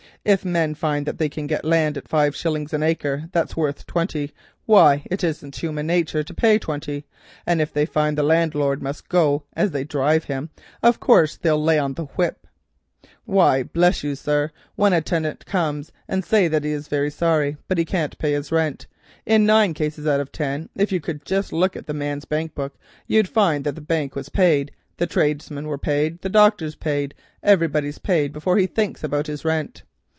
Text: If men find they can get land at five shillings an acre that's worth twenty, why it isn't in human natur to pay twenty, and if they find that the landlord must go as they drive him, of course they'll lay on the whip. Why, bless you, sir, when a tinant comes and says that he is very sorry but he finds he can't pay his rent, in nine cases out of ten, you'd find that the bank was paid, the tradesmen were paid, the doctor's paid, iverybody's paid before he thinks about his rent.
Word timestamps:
If 0.23 0.45
men 0.45 0.75
find 0.75 1.07
they 1.07 1.29
can 1.29 1.47
get 1.47 1.65
land 1.65 1.97
at 1.97 2.07
five 2.07 2.35
shillings 2.35 2.73
an 2.73 2.83
acre 2.83 3.27
that's 3.31 3.57
worth 3.57 3.87
twenty, 3.87 4.33
why 4.67 5.01
it 5.09 5.23
isn't 5.23 5.57
in 5.57 5.61
human 5.61 5.87
natur 5.87 6.21
to 6.21 6.33
pay 6.35 6.59
twenty, 6.59 7.07
and 7.43 7.59
if 7.59 7.73
they 7.73 7.87
find 7.87 8.15
that 8.15 8.21
the 8.21 8.27
landlord 8.27 8.83
must 8.83 9.09
go 9.09 9.45
as 9.53 9.71
they 9.71 9.83
drive 9.83 10.25
him, 10.25 10.51
of 10.83 10.99
course 10.99 11.37
they'll 11.37 11.57
lay 11.63 11.79
on 11.79 11.95
the 11.95 12.05
whip. 12.05 12.45
Why, 13.25 13.63
bless 13.63 14.03
you, 14.03 14.13
sir, 14.13 14.51
when 14.75 14.93
a 14.93 15.01
tinant 15.01 15.43
comes 15.47 15.91
and 16.07 16.23
says 16.23 16.51
that 16.51 16.65
he 16.65 16.69
is 16.71 16.87
very 16.87 17.09
sorry 17.09 17.57
but 17.67 17.79
he 17.79 17.81
finds 17.83 17.89
he 17.89 17.97
can't 17.97 18.17
pay 18.19 18.33
his 18.33 18.51
rent, 18.51 18.85
in 19.25 19.47
nine 19.47 19.73
cases 19.73 20.05
out 20.05 20.19
of 20.19 20.31
ten, 20.31 20.69
you'd 20.77 20.89
find 21.01 21.19
that 21.25 21.81
the 23.73 23.81
bank 23.87 24.15
was 24.15 24.29
paid, 24.29 24.71
the 24.97 25.07
tradesmen 25.07 25.65
were 25.65 25.79
paid, 25.79 26.21
the 26.21 26.29
doctor's 26.29 26.75
paid, 26.75 27.15
iverybody's 27.43 27.97
paid 27.97 28.31
before 28.31 28.57
he 28.59 28.67
thinks 28.67 29.03
about 29.03 29.25
his 29.25 29.43
rent. 29.43 29.81